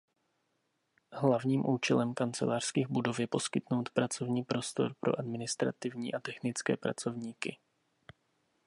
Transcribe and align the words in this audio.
Hlavním 1.11 1.69
účelem 1.69 2.13
kancelářských 2.13 2.87
budov 2.89 3.19
je 3.19 3.27
poskytnout 3.27 3.89
pracovní 3.89 4.43
prostor 4.43 4.95
pro 4.99 5.19
administrativní 5.19 6.13
a 6.13 6.19
technické 6.19 6.77
pracovníky. 6.77 7.57